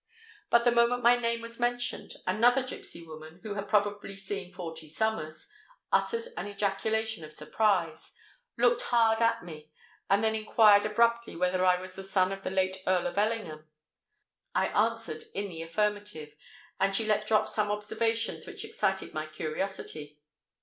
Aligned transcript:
But 0.49 0.63
the 0.63 0.71
moment 0.71 1.03
my 1.03 1.15
name 1.15 1.41
was 1.41 1.59
mentioned, 1.59 2.15
another 2.25 2.63
gipsy 2.63 3.05
woman, 3.05 3.39
who 3.43 3.53
had 3.53 3.69
probably 3.69 4.15
seen 4.15 4.51
forty 4.51 4.87
summers, 4.87 5.47
uttered 5.91 6.23
an 6.37 6.47
ejaculation 6.47 7.23
of 7.23 7.33
surprise—looked 7.33 8.81
hard 8.81 9.21
at 9.21 9.45
me—and 9.45 10.23
then 10.23 10.33
inquired 10.33 10.85
abruptly 10.87 11.35
whether 11.35 11.63
I 11.63 11.79
was 11.79 11.93
the 11.95 12.03
son 12.03 12.31
of 12.31 12.41
the 12.41 12.49
late 12.49 12.77
Earl 12.87 13.05
of 13.05 13.19
Ellingham. 13.19 13.67
I 14.55 14.69
answered 14.69 15.25
in 15.35 15.49
the 15.49 15.61
affirmative; 15.61 16.33
and 16.79 16.95
she 16.95 17.05
let 17.05 17.27
drop 17.27 17.47
some 17.47 17.69
observations 17.69 18.47
which 18.47 18.65
excited 18.65 19.13
my 19.13 19.27
curiosity. 19.27 20.17